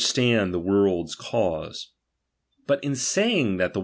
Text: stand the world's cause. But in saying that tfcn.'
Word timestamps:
stand 0.01 0.53
the 0.53 0.59
world's 0.59 1.15
cause. 1.15 1.91
But 2.67 2.83
in 2.83 2.95
saying 2.95 3.57
that 3.57 3.73
tfcn.' 3.73 3.79